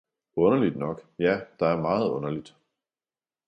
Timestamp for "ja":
1.19-1.41